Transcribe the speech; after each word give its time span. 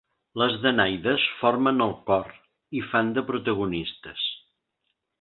Les 0.41 0.53
danaides 0.63 1.25
formen 1.41 1.85
el 1.87 1.95
cor 2.09 2.33
i 2.81 2.83
fan 2.95 3.15
de 3.19 3.27
protagonistes. 3.31 4.29